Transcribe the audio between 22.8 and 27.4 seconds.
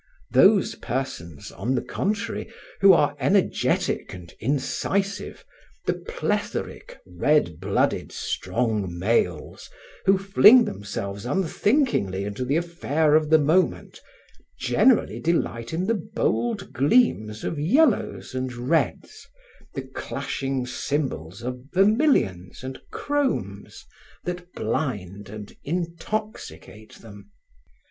chromes that blind and intoxicate them.